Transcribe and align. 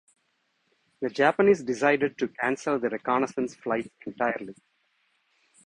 The 1.01 1.11
Japanese 1.11 1.61
decided 1.61 2.17
to 2.17 2.27
cancel 2.29 2.79
the 2.79 2.89
reconnaissance 2.89 3.53
flights 3.53 3.87
entirely. 4.03 4.55